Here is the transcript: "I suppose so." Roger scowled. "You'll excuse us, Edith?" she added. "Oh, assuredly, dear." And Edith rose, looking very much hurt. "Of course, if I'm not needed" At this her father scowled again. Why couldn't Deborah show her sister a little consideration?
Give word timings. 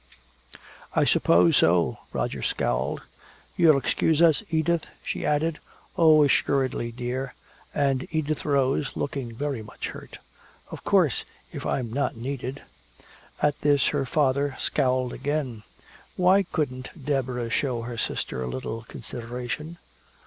"I 0.95 1.03
suppose 1.05 1.57
so." 1.57 1.99
Roger 2.11 2.41
scowled. 2.41 3.03
"You'll 3.55 3.77
excuse 3.77 4.19
us, 4.19 4.41
Edith?" 4.49 4.87
she 5.03 5.27
added. 5.27 5.59
"Oh, 5.95 6.23
assuredly, 6.23 6.91
dear." 6.91 7.35
And 7.71 8.07
Edith 8.09 8.43
rose, 8.43 8.97
looking 8.97 9.35
very 9.35 9.61
much 9.61 9.89
hurt. 9.89 10.17
"Of 10.71 10.83
course, 10.83 11.23
if 11.53 11.67
I'm 11.67 11.93
not 11.93 12.15
needed" 12.17 12.63
At 13.43 13.61
this 13.61 13.89
her 13.89 14.07
father 14.07 14.55
scowled 14.57 15.13
again. 15.13 15.61
Why 16.15 16.41
couldn't 16.51 16.89
Deborah 17.05 17.51
show 17.51 17.83
her 17.83 17.95
sister 17.99 18.41
a 18.41 18.47
little 18.47 18.81
consideration? 18.81 19.77